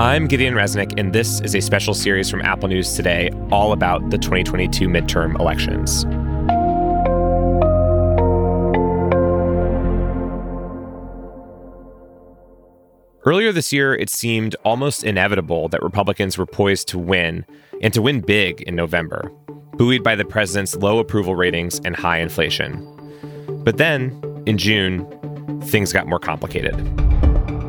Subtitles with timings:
[0.00, 4.08] I'm Gideon Resnick, and this is a special series from Apple News Today all about
[4.08, 6.06] the 2022 midterm elections.
[13.26, 17.44] Earlier this year, it seemed almost inevitable that Republicans were poised to win,
[17.82, 19.30] and to win big in November,
[19.76, 22.86] buoyed by the president's low approval ratings and high inflation.
[23.64, 25.06] But then, in June,
[25.64, 26.74] things got more complicated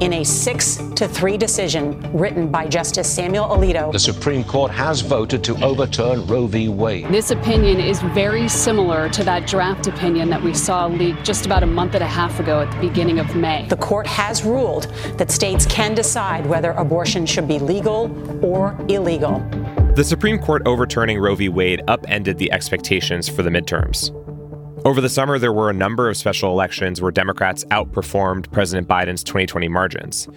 [0.01, 3.91] in a six to three decision written by Justice Samuel Alito.
[3.91, 6.69] The Supreme Court has voted to overturn Roe v.
[6.69, 7.07] Wade.
[7.09, 11.61] This opinion is very similar to that draft opinion that we saw leaked just about
[11.61, 13.67] a month and a half ago at the beginning of May.
[13.67, 18.09] The court has ruled that states can decide whether abortion should be legal
[18.43, 19.39] or illegal.
[19.95, 21.49] The Supreme Court overturning Roe v.
[21.49, 24.09] Wade upended the expectations for the midterms.
[24.83, 29.23] Over the summer, there were a number of special elections where Democrats outperformed President Biden's
[29.23, 30.27] 2020 margins.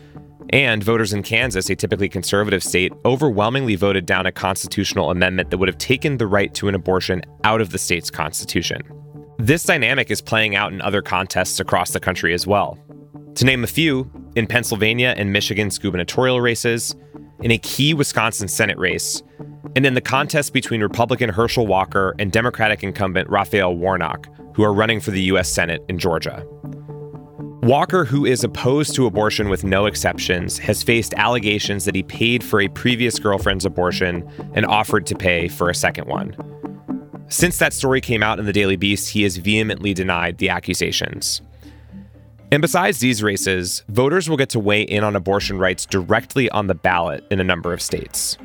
[0.51, 5.57] And voters in Kansas, a typically conservative state, overwhelmingly voted down a constitutional amendment that
[5.57, 8.83] would have taken the right to an abortion out of the state's constitution.
[9.39, 12.79] This dynamic is playing out in other contests across the country as well.
[13.37, 16.95] To name a few, in Pennsylvania and Michigan's gubernatorial races,
[17.43, 19.23] in a key Wisconsin Senate race,
[19.77, 24.73] and in the contest between Republican Herschel Walker and Democratic incumbent Raphael Warnock, who are
[24.73, 25.51] running for the U.S.
[25.51, 26.45] Senate in Georgia.
[27.65, 32.45] Walker, who is opposed to abortion with no exceptions, has faced allegations that he paid
[32.45, 36.37] for a previous girlfriend's abortion and offered to pay for a second one.
[37.29, 41.41] Since that story came out in the Daily Beast, he has vehemently denied the accusations.
[42.55, 46.69] And besides these races, voters will get to weigh in on abortion rights directly on
[46.69, 48.39] the ballot in a number of states.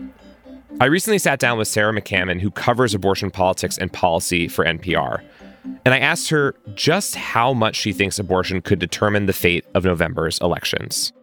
[0.80, 5.24] I recently sat down with Sarah McCammon, who covers abortion politics and policy for NPR.
[5.86, 9.86] And I asked her just how much she thinks abortion could determine the fate of
[9.86, 11.14] November's elections.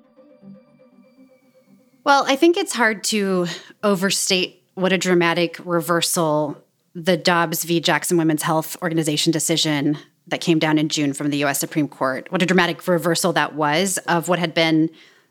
[2.04, 3.48] Well, I think it's hard to
[3.82, 6.56] overstate what a dramatic reversal
[6.94, 7.80] the Dobbs v.
[7.80, 12.30] Jackson Women's Health Organization decision that came down in June from the US Supreme Court,
[12.30, 14.90] what a dramatic reversal that was of what had been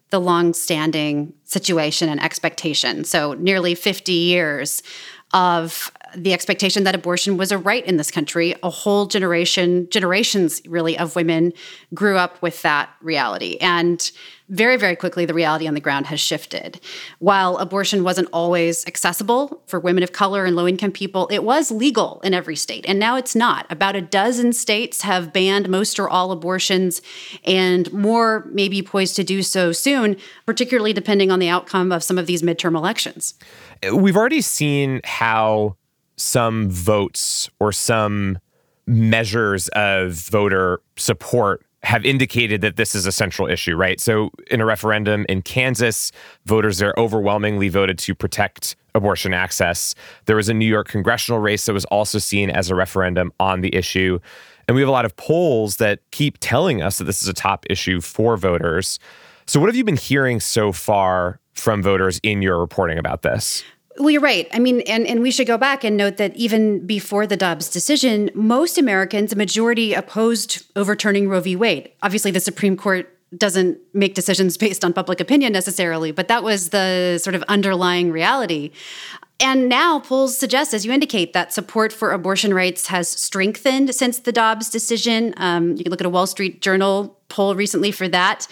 [0.09, 3.03] the long-standing situation and expectation.
[3.03, 4.83] So nearly 50 years
[5.33, 8.55] of the expectation that abortion was a right in this country.
[8.63, 11.51] A whole generation, generations really, of women
[11.93, 13.57] grew up with that reality.
[13.59, 14.09] And
[14.49, 16.79] very, very quickly, the reality on the ground has shifted.
[17.19, 21.71] While abortion wasn't always accessible for women of color and low income people, it was
[21.71, 22.85] legal in every state.
[22.87, 23.65] And now it's not.
[23.71, 27.01] About a dozen states have banned most or all abortions,
[27.43, 32.03] and more may be poised to do so soon, particularly depending on the outcome of
[32.03, 33.33] some of these midterm elections.
[33.91, 35.75] We've already seen how
[36.17, 38.37] some votes or some
[38.87, 43.99] measures of voter support have indicated that this is a central issue, right?
[43.99, 46.11] So, in a referendum in Kansas,
[46.45, 49.93] voters there overwhelmingly voted to protect abortion access.
[50.25, 53.61] There was a New York congressional race that was also seen as a referendum on
[53.61, 54.19] the issue.
[54.67, 57.33] And we have a lot of polls that keep telling us that this is a
[57.33, 58.99] top issue for voters.
[59.45, 63.63] So, what have you been hearing so far from voters in your reporting about this?
[63.97, 64.47] Well, you're right.
[64.53, 67.69] I mean, and, and we should go back and note that even before the Dobbs
[67.69, 71.55] decision, most Americans, a majority opposed overturning Roe v.
[71.55, 71.91] Wade.
[72.03, 76.69] Obviously, the Supreme Court doesn't make decisions based on public opinion necessarily, but that was
[76.69, 78.71] the sort of underlying reality.
[79.39, 84.19] And now polls suggest, as you indicate, that support for abortion rights has strengthened since
[84.19, 85.33] the Dobbs decision.
[85.37, 88.47] Um, you can look at a Wall Street Journal poll recently for that.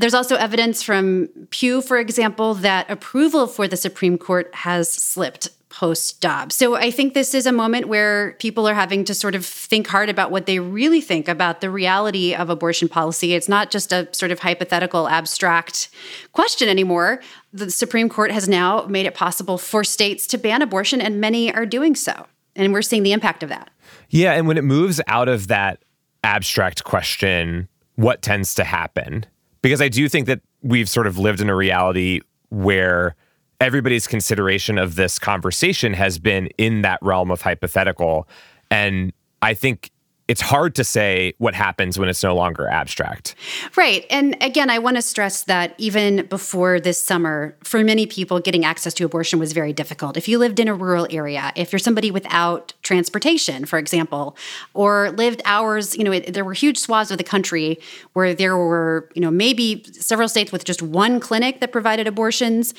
[0.00, 5.50] There's also evidence from Pew, for example, that approval for the Supreme Court has slipped
[5.68, 6.56] post Dobbs.
[6.56, 9.86] So I think this is a moment where people are having to sort of think
[9.86, 13.34] hard about what they really think about the reality of abortion policy.
[13.34, 15.90] It's not just a sort of hypothetical, abstract
[16.32, 17.20] question anymore.
[17.52, 21.52] The Supreme Court has now made it possible for states to ban abortion, and many
[21.52, 22.26] are doing so.
[22.56, 23.68] And we're seeing the impact of that.
[24.08, 24.32] Yeah.
[24.32, 25.82] And when it moves out of that
[26.24, 29.26] abstract question, what tends to happen?
[29.62, 32.20] Because I do think that we've sort of lived in a reality
[32.50, 33.14] where
[33.60, 38.26] everybody's consideration of this conversation has been in that realm of hypothetical.
[38.70, 39.12] And
[39.42, 39.90] I think
[40.30, 43.34] it's hard to say what happens when it's no longer abstract.
[43.76, 44.06] Right.
[44.10, 48.64] And again, I want to stress that even before this summer, for many people, getting
[48.64, 50.16] access to abortion was very difficult.
[50.16, 54.36] If you lived in a rural area, if you're somebody without transportation, for example,
[54.72, 57.80] or lived hours, you know, it, there were huge swaths of the country
[58.12, 62.72] where there were, you know, maybe several states with just one clinic that provided abortions.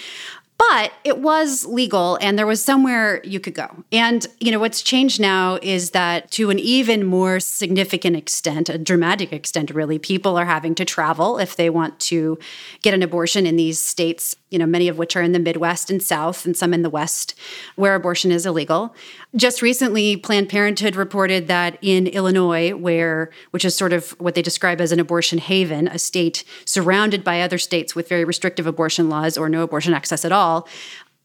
[0.70, 3.84] But it was legal and there was somewhere you could go.
[3.92, 8.78] And, you know, what's changed now is that to an even more significant extent, a
[8.78, 12.38] dramatic extent, really, people are having to travel if they want to
[12.84, 15.90] get an abortion in these states, you know, many of which are in the Midwest
[15.90, 17.34] and South and some in the West
[17.76, 18.96] where abortion is illegal.
[19.36, 24.42] Just recently, Planned Parenthood reported that in Illinois, where, which is sort of what they
[24.42, 29.10] describe as an abortion haven, a state surrounded by other states with very restrictive abortion
[29.10, 30.32] laws or no abortion access at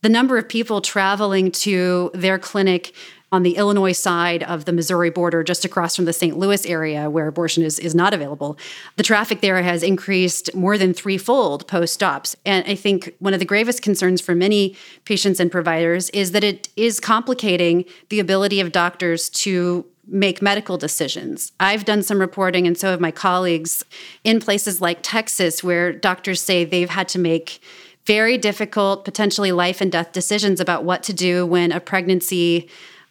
[0.02, 2.94] the number of people traveling to their clinic
[3.32, 6.38] on the Illinois side of the Missouri border, just across from the St.
[6.38, 8.56] Louis area where abortion is, is not available,
[8.96, 12.36] the traffic there has increased more than threefold post Dobbs.
[12.46, 16.44] And I think one of the gravest concerns for many patients and providers is that
[16.44, 21.50] it is complicating the ability of doctors to make medical decisions.
[21.58, 23.84] I've done some reporting, and so have my colleagues,
[24.22, 27.60] in places like Texas, where doctors say they've had to make
[28.06, 32.68] very difficult, potentially life and death decisions about what to do when a pregnancy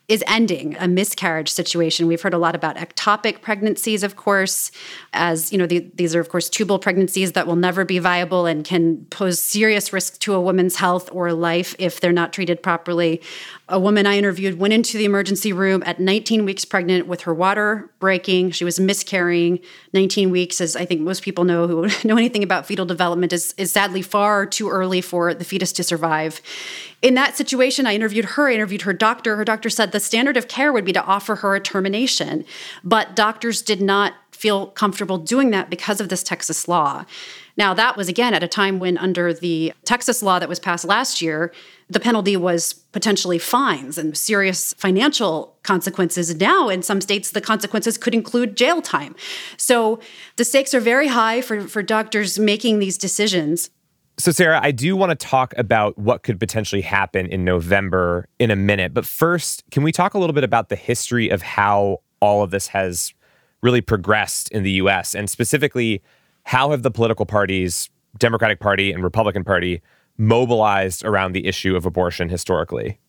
[0.07, 2.05] is ending a miscarriage situation.
[2.05, 4.71] We've heard a lot about ectopic pregnancies, of course,
[5.13, 8.45] as you know, the, these are of course tubal pregnancies that will never be viable
[8.45, 12.61] and can pose serious risk to a woman's health or life if they're not treated
[12.61, 13.21] properly.
[13.67, 17.33] A woman I interviewed went into the emergency room at 19 weeks pregnant with her
[17.33, 18.51] water breaking.
[18.51, 19.59] She was miscarrying.
[19.91, 23.55] 19 weeks, as I think most people know who know anything about fetal development, is,
[23.57, 26.41] is sadly far too early for the fetus to survive.
[27.01, 29.35] In that situation, I interviewed her, I interviewed her doctor.
[29.35, 32.45] Her doctor said the standard of care would be to offer her a termination,
[32.83, 37.05] but doctors did not feel comfortable doing that because of this Texas law.
[37.57, 40.85] Now, that was again at a time when, under the Texas law that was passed
[40.85, 41.53] last year,
[41.89, 46.35] the penalty was potentially fines and serious financial consequences.
[46.35, 49.15] Now, in some states, the consequences could include jail time.
[49.57, 49.99] So
[50.35, 53.69] the stakes are very high for, for doctors making these decisions.
[54.17, 58.49] So, Sarah, I do want to talk about what could potentially happen in November in
[58.49, 58.93] a minute.
[58.93, 62.51] But first, can we talk a little bit about the history of how all of
[62.51, 63.13] this has
[63.61, 65.15] really progressed in the US?
[65.15, 66.01] And specifically,
[66.43, 69.81] how have the political parties, Democratic Party and Republican Party,
[70.17, 72.99] mobilized around the issue of abortion historically?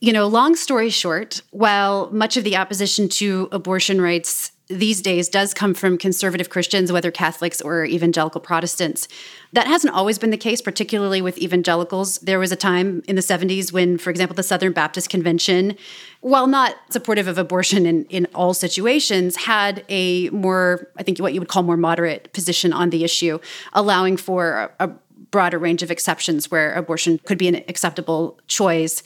[0.00, 5.28] You know, long story short, while much of the opposition to abortion rights these days
[5.28, 9.06] does come from conservative Christians, whether Catholics or evangelical Protestants.
[9.52, 12.18] That hasn't always been the case, particularly with evangelicals.
[12.18, 15.76] There was a time in the 70s when, for example, the Southern Baptist Convention,
[16.20, 21.32] while not supportive of abortion in, in all situations, had a more, I think, what
[21.32, 23.38] you would call more moderate position on the issue,
[23.72, 24.92] allowing for a, a
[25.30, 29.02] broader range of exceptions where abortion could be an acceptable choice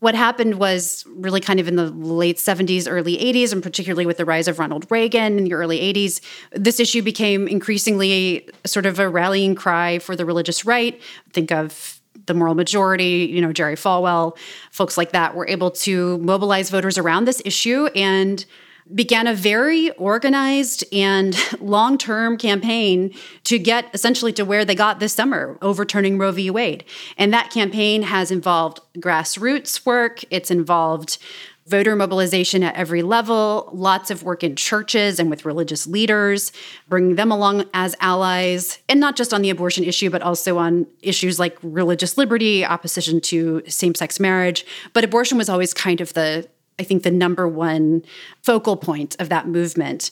[0.00, 4.18] what happened was really kind of in the late 70s, early 80s, and particularly with
[4.18, 6.20] the rise of Ronald Reagan in the early 80s,
[6.52, 11.00] this issue became increasingly sort of a rallying cry for the religious right.
[11.32, 14.36] Think of the moral majority, you know, Jerry Falwell,
[14.70, 18.44] folks like that were able to mobilize voters around this issue and
[18.94, 25.00] began a very organized and long term campaign to get essentially to where they got
[25.00, 26.50] this summer, overturning Roe v.
[26.50, 26.84] Wade.
[27.18, 31.18] And that campaign has involved grassroots work, it's involved
[31.66, 36.52] voter mobilization at every level, lots of work in churches and with religious leaders,
[36.88, 40.86] bringing them along as allies, and not just on the abortion issue, but also on
[41.02, 44.64] issues like religious liberty, opposition to same sex marriage.
[44.92, 46.48] But abortion was always kind of the
[46.78, 48.02] I think, the number one
[48.42, 50.10] focal point of that movement.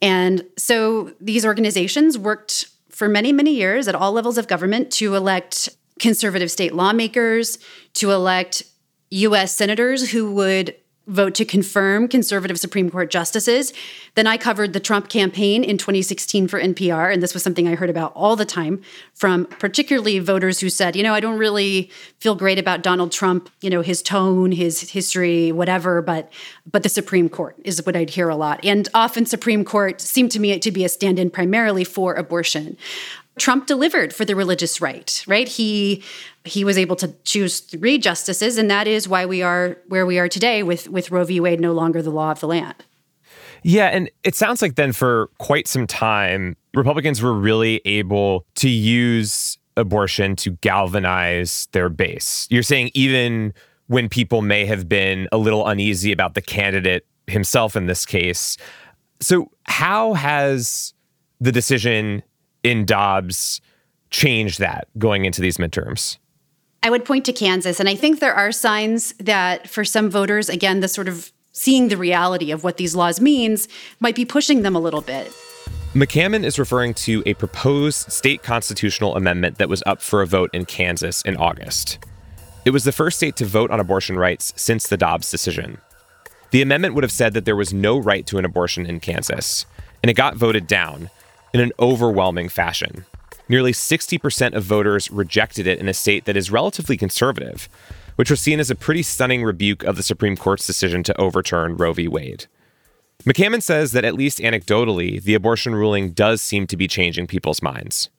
[0.00, 5.14] And so these organizations worked for many, many years at all levels of government to
[5.14, 7.58] elect conservative state lawmakers,
[7.94, 8.62] to elect
[9.10, 10.74] US senators who would
[11.06, 13.72] vote to confirm conservative Supreme Court justices.
[14.14, 17.76] Then I covered the Trump campaign in 2016 for NPR, and this was something I
[17.76, 18.82] heard about all the time
[19.14, 23.50] from particularly voters who said, you know, I don't really feel great about Donald Trump,
[23.60, 26.32] you know, his tone, his history, whatever, but
[26.70, 28.64] but the Supreme Court is what I'd hear a lot.
[28.64, 32.76] And often Supreme Court seemed to me to be a stand-in primarily for abortion.
[33.38, 35.48] Trump delivered for the religious right, right?
[35.48, 36.02] He
[36.44, 40.18] he was able to choose three justices, and that is why we are where we
[40.18, 41.40] are today with with Roe v.
[41.40, 42.84] Wade no longer the law of the land.
[43.62, 48.68] Yeah, and it sounds like then for quite some time, Republicans were really able to
[48.68, 52.46] use abortion to galvanize their base.
[52.50, 53.52] You're saying even
[53.88, 58.56] when people may have been a little uneasy about the candidate himself in this case.
[59.20, 60.94] So, how has
[61.40, 62.22] the decision
[62.66, 63.60] in Dobbs
[64.10, 66.18] change that going into these midterms?
[66.82, 67.80] I would point to Kansas.
[67.80, 71.88] And I think there are signs that for some voters, again, the sort of seeing
[71.88, 73.68] the reality of what these laws means
[74.00, 75.32] might be pushing them a little bit.
[75.94, 80.50] McCammon is referring to a proposed state constitutional amendment that was up for a vote
[80.52, 81.98] in Kansas in August.
[82.64, 85.78] It was the first state to vote on abortion rights since the Dobbs decision.
[86.50, 89.66] The amendment would have said that there was no right to an abortion in Kansas,
[90.02, 91.10] and it got voted down
[91.56, 93.06] in an overwhelming fashion.
[93.48, 97.66] Nearly 60% of voters rejected it in a state that is relatively conservative,
[98.16, 101.78] which was seen as a pretty stunning rebuke of the Supreme Court's decision to overturn
[101.78, 102.08] Roe v.
[102.08, 102.44] Wade.
[103.24, 107.62] McCammon says that at least anecdotally, the abortion ruling does seem to be changing people's
[107.62, 108.10] minds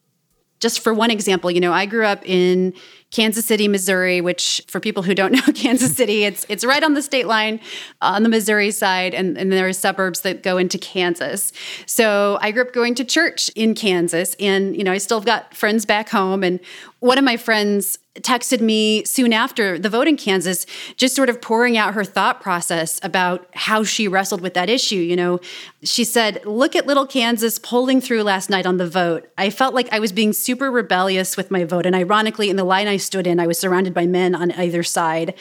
[0.60, 2.74] just for one example, you know, I grew up in
[3.12, 6.94] Kansas City, Missouri, which for people who don't know Kansas City, it's it's right on
[6.94, 7.60] the state line
[8.02, 11.54] uh, on the Missouri side, and, and there are suburbs that go into Kansas.
[11.86, 15.54] So I grew up going to church in Kansas, and you know, I still got
[15.54, 16.44] friends back home.
[16.44, 16.60] And
[17.00, 21.40] one of my friends texted me soon after the vote in Kansas, just sort of
[21.40, 24.96] pouring out her thought process about how she wrestled with that issue.
[24.96, 25.40] You know,
[25.84, 29.30] she said, Look at little Kansas pulling through last night on the vote.
[29.38, 31.86] I felt like I was being super rebellious with my vote.
[31.86, 34.82] And ironically, in the line I stood in, I was surrounded by men on either
[34.82, 35.36] side.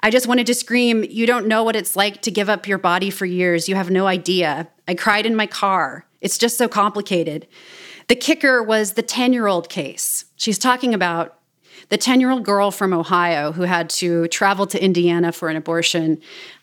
[0.00, 2.78] I just wanted to scream, You don't know what it's like to give up your
[2.78, 3.68] body for years.
[3.68, 4.68] You have no idea.
[4.88, 6.04] I cried in my car.
[6.20, 7.46] It's just so complicated.
[8.08, 10.24] The kicker was the 10 year old case.
[10.36, 11.38] She's talking about
[11.88, 15.56] the 10 year old girl from Ohio who had to travel to Indiana for an
[15.56, 16.20] abortion.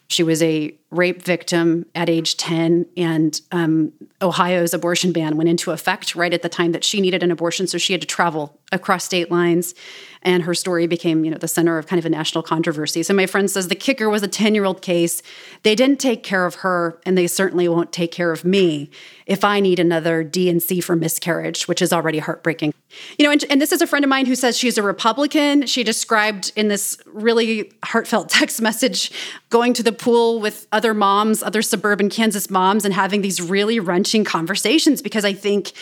[0.07, 5.71] She was a rape victim at age 10, and um, Ohio's abortion ban went into
[5.71, 7.67] effect right at the time that she needed an abortion.
[7.67, 9.75] So she had to travel across state lines
[10.23, 13.03] and her story became you know the center of kind of a national controversy.
[13.03, 15.21] So my friend says the kicker was a 10 year old case.
[15.61, 18.89] They didn't take care of her and they certainly won't take care of me
[19.25, 22.73] if i need another d&c for miscarriage which is already heartbreaking.
[23.19, 25.67] You know and, and this is a friend of mine who says she's a republican.
[25.67, 29.11] She described in this really heartfelt text message
[29.49, 33.79] going to the pool with other moms other suburban kansas moms and having these really
[33.79, 35.73] wrenching conversations because i think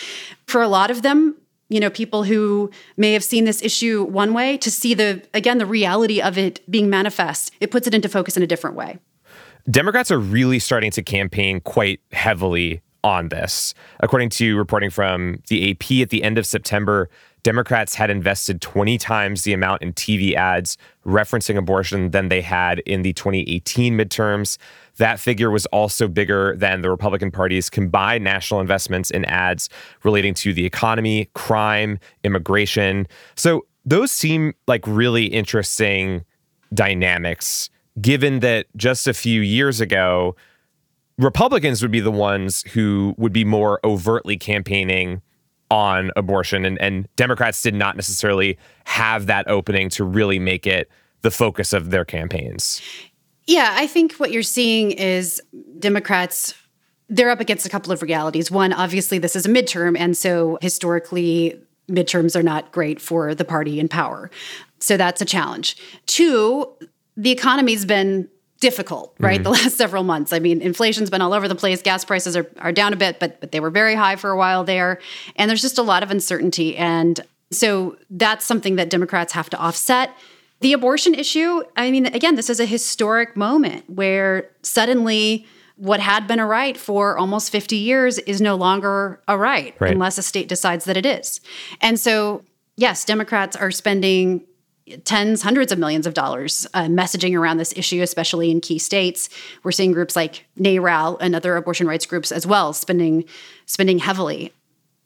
[0.47, 1.37] for a lot of them
[1.71, 5.57] you know people who may have seen this issue one way to see the again
[5.57, 8.99] the reality of it being manifest it puts it into focus in a different way.
[9.69, 13.73] Democrats are really starting to campaign quite heavily on this.
[13.99, 17.09] According to reporting from the ap at the end of september
[17.43, 22.79] Democrats had invested 20 times the amount in TV ads referencing abortion than they had
[22.79, 24.57] in the 2018 midterms.
[24.97, 29.69] That figure was also bigger than the Republican Party's combined national investments in ads
[30.03, 33.07] relating to the economy, crime, immigration.
[33.35, 36.23] So those seem like really interesting
[36.73, 37.69] dynamics,
[37.99, 40.35] given that just a few years ago,
[41.17, 45.21] Republicans would be the ones who would be more overtly campaigning
[45.71, 50.89] on abortion, and, and Democrats did not necessarily have that opening to really make it
[51.21, 52.81] the focus of their campaigns.
[53.47, 55.41] Yeah, I think what you're seeing is
[55.79, 56.53] Democrats
[57.13, 58.49] they're up against a couple of realities.
[58.49, 61.59] One, obviously this is a midterm and so historically
[61.89, 64.31] midterms are not great for the party in power.
[64.79, 65.75] So that's a challenge.
[66.05, 66.71] Two,
[67.17, 68.29] the economy's been
[68.61, 69.35] difficult, right?
[69.35, 69.43] Mm-hmm.
[69.43, 70.31] The last several months.
[70.31, 71.81] I mean, inflation's been all over the place.
[71.81, 74.37] Gas prices are, are down a bit, but but they were very high for a
[74.37, 74.99] while there.
[75.35, 76.77] And there's just a lot of uncertainty.
[76.77, 77.19] And
[77.51, 80.15] so that's something that Democrats have to offset.
[80.61, 86.27] The abortion issue, I mean, again, this is a historic moment where suddenly what had
[86.27, 89.91] been a right for almost 50 years is no longer a right, right.
[89.91, 91.41] unless a state decides that it is.
[91.81, 92.45] And so,
[92.77, 94.45] yes, Democrats are spending
[95.03, 99.29] tens, hundreds of millions of dollars uh, messaging around this issue, especially in key states.
[99.63, 103.25] We're seeing groups like NARAL and other abortion rights groups as well spending
[103.65, 104.53] spending heavily.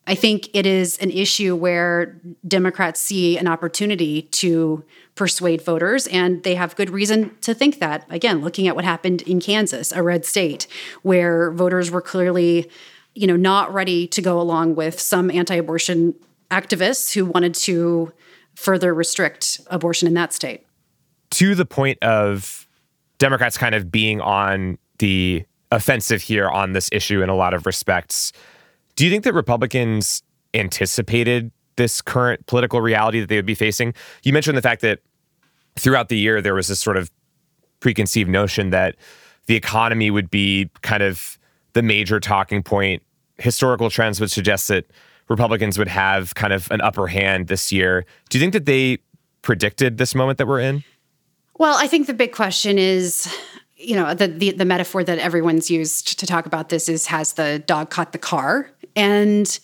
[0.07, 4.83] I think it is an issue where Democrats see an opportunity to
[5.15, 8.05] persuade voters, and they have good reason to think that.
[8.09, 10.67] Again, looking at what happened in Kansas, a red state,
[11.01, 12.69] where voters were clearly,
[13.15, 16.13] you know, not ready to go along with some anti-abortion
[16.51, 18.13] activists who wanted to
[18.55, 20.65] further restrict abortion in that state.
[21.31, 22.67] To the point of
[23.17, 27.65] Democrats kind of being on the offensive here on this issue in a lot of
[27.65, 28.31] respects,
[28.95, 33.93] do you think that Republicans anticipated this current political reality that they would be facing?
[34.23, 34.99] You mentioned the fact that
[35.75, 37.11] throughout the year there was this sort of
[37.81, 38.95] preconceived notion that
[39.47, 41.37] the economy would be kind of
[41.73, 43.03] the major talking point.
[43.37, 44.85] Historical trends would suggest that
[45.27, 48.05] Republicans would have kind of an upper hand this year.
[48.29, 48.99] Do you think that they
[49.41, 50.83] predicted this moment that we're in?
[51.57, 53.33] Well, I think the big question is,
[53.77, 57.33] you know, the, the, the metaphor that everyone's used to talk about this is has
[57.33, 58.69] the dog caught the car?
[58.95, 59.59] And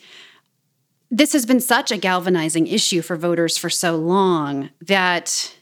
[1.09, 5.53] this has been such a galvanizing issue for voters for so long that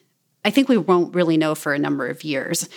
[0.45, 2.69] I think we won't really know for a number of years.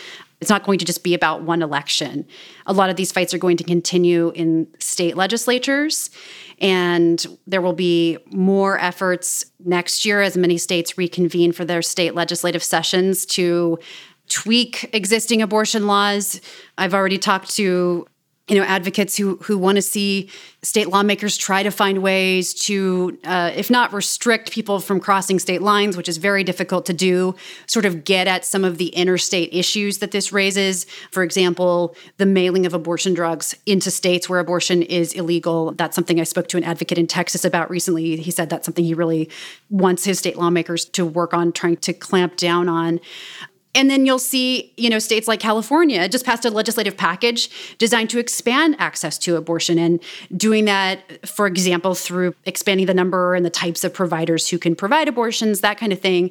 [0.42, 2.26] It's not going to just be about one election.
[2.66, 6.10] A lot of these fights are going to continue in state legislatures.
[6.60, 12.16] And there will be more efforts next year as many states reconvene for their state
[12.16, 13.78] legislative sessions to
[14.28, 16.40] tweak existing abortion laws.
[16.76, 18.06] I've already talked to
[18.48, 20.28] you know advocates who who want to see
[20.62, 25.62] state lawmakers try to find ways to uh, if not restrict people from crossing state
[25.62, 27.34] lines which is very difficult to do
[27.66, 30.86] sort of get at some of the interstate issues that this raises.
[31.12, 35.72] For example the mailing of abortion drugs into states where abortion is illegal.
[35.72, 38.16] That's something i spoke to an advocate in texas about recently.
[38.16, 39.30] He said that's something he really
[39.70, 43.00] wants his state lawmakers to work on trying to clamp down on
[43.74, 48.10] and then you'll see, you know, states like California just passed a legislative package designed
[48.10, 50.02] to expand access to abortion and
[50.36, 54.76] doing that, for example, through expanding the number and the types of providers who can
[54.76, 56.30] provide abortions, that kind of thing.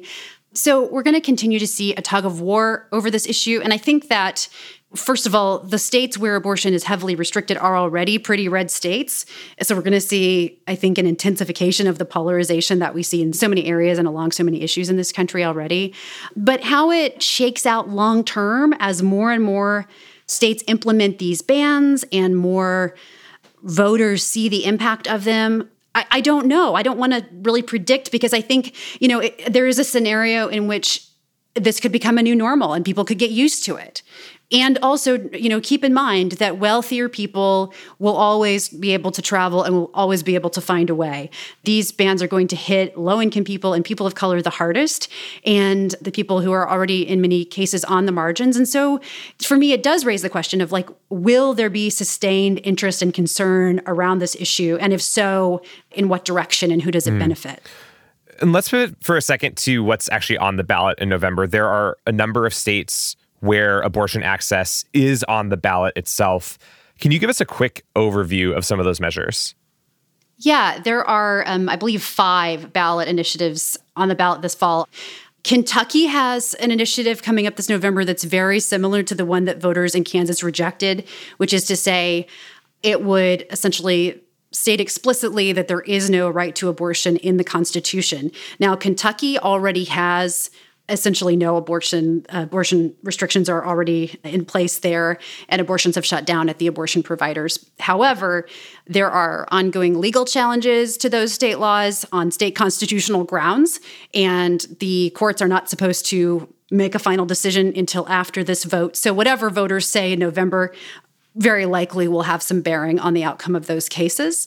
[0.54, 3.60] So we're going to continue to see a tug of war over this issue.
[3.62, 4.48] And I think that
[4.94, 9.24] First of all, the states where abortion is heavily restricted are already pretty red states.
[9.62, 13.22] So we're going to see, I think, an intensification of the polarization that we see
[13.22, 15.94] in so many areas and along so many issues in this country already.
[16.36, 19.86] But how it shakes out long term as more and more
[20.26, 22.94] states implement these bans and more
[23.62, 26.74] voters see the impact of them, I, I don't know.
[26.74, 29.84] I don't want to really predict because I think, you know, it, there is a
[29.84, 31.06] scenario in which
[31.54, 34.02] this could become a new normal and people could get used to it.
[34.52, 39.22] And also, you know, keep in mind that wealthier people will always be able to
[39.22, 41.30] travel and will always be able to find a way.
[41.64, 45.10] These bans are going to hit low income people and people of color the hardest,
[45.46, 48.58] and the people who are already, in many cases, on the margins.
[48.58, 49.00] And so,
[49.40, 53.14] for me, it does raise the question of like, will there be sustained interest and
[53.14, 54.76] concern around this issue?
[54.80, 57.20] And if so, in what direction and who does it mm.
[57.20, 57.62] benefit?
[58.40, 61.46] And let's pivot for a second to what's actually on the ballot in November.
[61.46, 66.58] There are a number of states where abortion access is on the ballot itself.
[67.00, 69.54] Can you give us a quick overview of some of those measures?
[70.38, 74.88] Yeah, there are, um, I believe, five ballot initiatives on the ballot this fall.
[75.44, 79.60] Kentucky has an initiative coming up this November that's very similar to the one that
[79.60, 81.04] voters in Kansas rejected,
[81.36, 82.26] which is to say
[82.82, 84.20] it would essentially
[84.52, 88.30] state explicitly that there is no right to abortion in the Constitution.
[88.60, 90.50] Now, Kentucky already has
[90.88, 96.48] essentially no abortion abortion restrictions are already in place there and abortions have shut down
[96.48, 98.46] at the abortion providers however
[98.86, 103.80] there are ongoing legal challenges to those state laws on state constitutional grounds
[104.12, 108.96] and the courts are not supposed to make a final decision until after this vote
[108.96, 110.74] so whatever voters say in november
[111.34, 114.46] very likely will have some bearing on the outcome of those cases.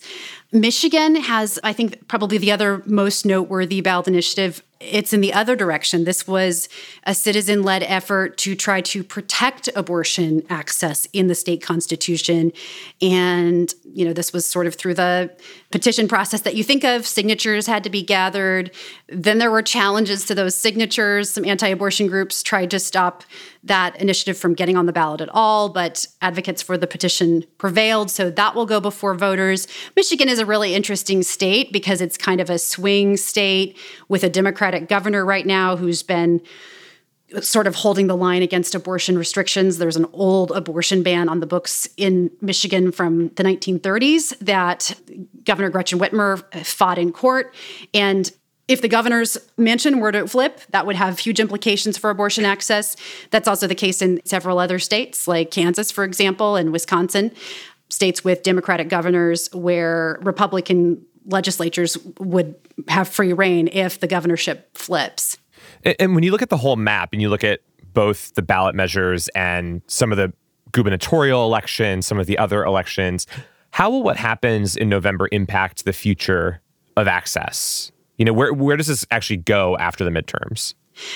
[0.51, 5.55] Michigan has, I think, probably the other most noteworthy ballot initiative it's in the other
[5.55, 6.03] direction.
[6.03, 6.67] This was
[7.03, 12.51] a citizen led effort to try to protect abortion access in the state constitution.
[13.01, 15.31] And, you know, this was sort of through the
[15.71, 17.08] petition process that you think of.
[17.08, 18.71] Signatures had to be gathered.
[19.08, 21.29] Then there were challenges to those signatures.
[21.29, 23.23] Some anti abortion groups tried to stop
[23.63, 28.12] that initiative from getting on the ballot at all, but advocates for the petition prevailed.
[28.12, 29.67] So that will go before voters.
[29.95, 33.77] Michigan is a really interesting state because it's kind of a swing state
[34.08, 36.41] with a Democratic governor right now who's been
[37.41, 39.77] sort of holding the line against abortion restrictions.
[39.77, 44.93] There's an old abortion ban on the books in Michigan from the 1930s that
[45.43, 47.53] Governor Gretchen Whitmer fought in court.
[47.93, 48.31] And
[48.67, 52.95] if the governor's mansion were to flip, that would have huge implications for abortion access.
[53.31, 57.31] That's also the case in several other states, like Kansas, for example, and Wisconsin,
[57.95, 62.53] states with Democratic governors where Republican legislatures would
[62.89, 65.38] have free rein if the governorship flips.
[65.99, 67.62] And when you look at the whole map and you look at
[67.93, 70.34] both the ballot measures and some of the
[70.73, 73.27] gubernatorial elections, some of the other elections,
[73.71, 76.62] how will what happens in November impact the future
[76.97, 77.93] of access?
[78.17, 80.73] You know, where where does this actually go after the midterms?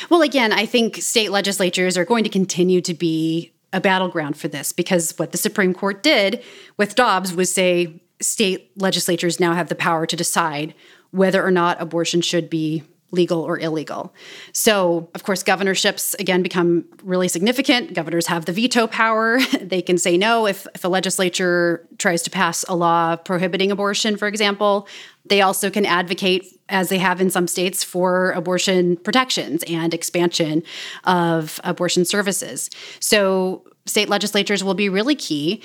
[0.10, 4.48] Well, again, I think state legislatures are going to continue to be a battleground for
[4.48, 6.44] this because what the Supreme Court did
[6.78, 10.74] with Dobbs was say state legislatures now have the power to decide
[11.12, 14.14] whether or not abortion should be legal or illegal.
[14.54, 17.94] So, of course, governorships again become really significant.
[17.94, 19.40] Governors have the veto power.
[19.62, 24.18] they can say no if, if a legislature tries to pass a law prohibiting abortion,
[24.18, 24.88] for example.
[25.26, 30.64] They also can advocate, as they have in some states, for abortion protections and expansion
[31.04, 32.70] of abortion services.
[33.00, 35.64] So, state legislatures will be really key.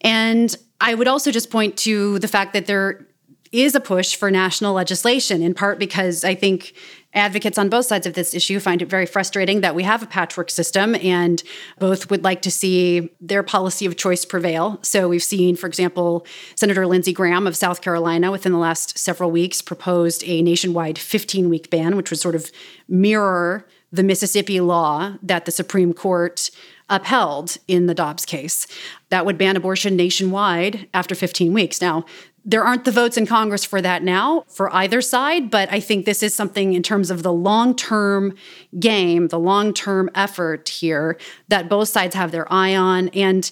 [0.00, 3.06] And I would also just point to the fact that there
[3.54, 6.74] is a push for national legislation, in part because I think
[7.14, 10.06] advocates on both sides of this issue find it very frustrating that we have a
[10.06, 11.42] patchwork system and
[11.78, 14.80] both would like to see their policy of choice prevail.
[14.82, 19.30] So we've seen, for example, Senator Lindsey Graham of South Carolina within the last several
[19.30, 22.50] weeks proposed a nationwide 15 week ban, which would sort of
[22.88, 26.50] mirror the Mississippi law that the Supreme Court
[26.90, 28.66] upheld in the Dobbs case.
[29.08, 31.80] That would ban abortion nationwide after 15 weeks.
[31.80, 32.04] Now,
[32.44, 36.04] there aren't the votes in Congress for that now for either side, but I think
[36.04, 38.34] this is something in terms of the long term
[38.78, 43.08] game, the long term effort here that both sides have their eye on.
[43.08, 43.50] And,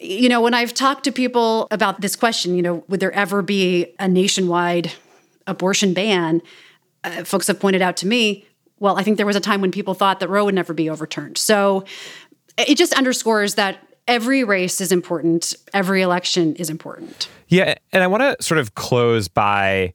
[0.00, 3.42] you know, when I've talked to people about this question, you know, would there ever
[3.42, 4.92] be a nationwide
[5.46, 6.40] abortion ban?
[7.04, 8.46] Uh, folks have pointed out to me,
[8.78, 10.88] well, I think there was a time when people thought that Roe would never be
[10.88, 11.36] overturned.
[11.36, 11.84] So
[12.56, 17.28] it just underscores that every race is important, every election is important.
[17.48, 17.74] Yeah.
[17.92, 19.94] And I want to sort of close by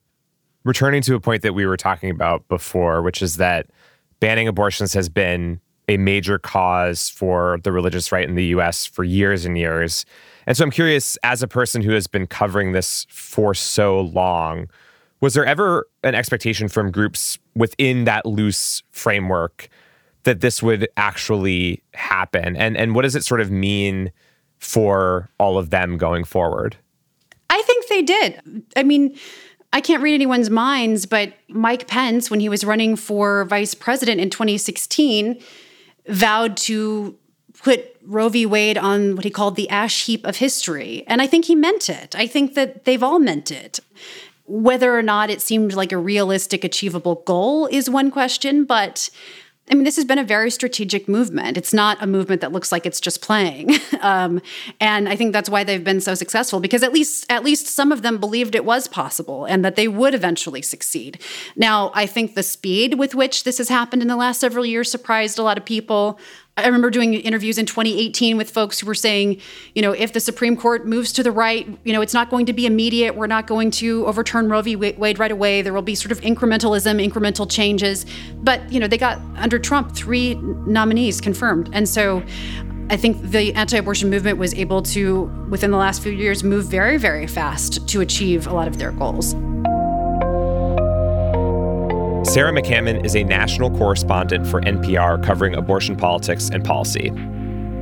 [0.63, 3.67] returning to a point that we were talking about before, which is that
[4.19, 9.03] banning abortions has been a major cause for the religious right in the US for
[9.03, 10.05] years and years.
[10.45, 14.69] And so I'm curious, as a person who has been covering this for so long,
[15.19, 19.69] was there ever an expectation from groups within that loose framework
[20.27, 22.55] that this would actually happen?
[22.57, 24.11] And and what does it sort of mean
[24.59, 26.75] for all of them going forward?
[27.49, 28.63] I think they did.
[28.75, 29.17] I mean,
[29.71, 34.19] I can't read anyone's minds, but Mike Pence, when he was running for vice president
[34.19, 35.41] in 2016,
[36.07, 37.17] vowed to
[37.57, 38.45] put Roe v.
[38.45, 41.05] Wade on what he called the ash heap of history.
[41.07, 42.15] And I think he meant it.
[42.15, 43.79] I think that they've all meant it.
[44.45, 49.09] Whether or not it seemed like a realistic, achievable goal is one question, but
[49.69, 51.57] I mean, this has been a very strategic movement.
[51.57, 54.41] It's not a movement that looks like it's just playing, um,
[54.79, 57.91] and I think that's why they've been so successful because at least at least some
[57.91, 61.19] of them believed it was possible and that they would eventually succeed.
[61.55, 64.89] Now, I think the speed with which this has happened in the last several years
[64.89, 66.19] surprised a lot of people.
[66.57, 69.39] I remember doing interviews in 2018 with folks who were saying,
[69.75, 72.47] you know, if the Supreme Court moves to the right, you know, it's not going
[72.47, 73.15] to be immediate.
[73.15, 74.75] We're not going to overturn Roe v.
[74.75, 75.61] Wade right away.
[75.61, 78.07] There will be sort of incrementalism, incremental changes.
[78.37, 81.69] But, you know, they got under Trump three nominees confirmed.
[81.73, 82.23] And so
[82.89, 86.65] I think the anti abortion movement was able to, within the last few years, move
[86.65, 89.35] very, very fast to achieve a lot of their goals.
[92.37, 97.09] Sarah McCammon is a national correspondent for NPR covering abortion politics and policy.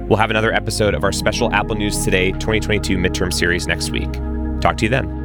[0.07, 4.09] We'll have another episode of our special Apple News Today 2022 midterm series next week.
[4.61, 5.24] Talk to you then.